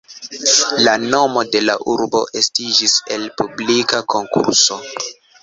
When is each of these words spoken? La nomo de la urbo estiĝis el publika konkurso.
La 0.85 0.95
nomo 1.03 1.43
de 1.55 1.61
la 1.65 1.75
urbo 1.97 2.23
estiĝis 2.41 2.97
el 3.19 3.29
publika 3.43 4.03
konkurso. 4.17 4.81